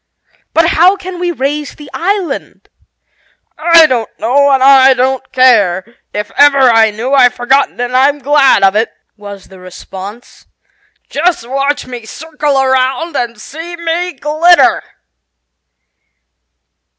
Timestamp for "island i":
1.93-3.85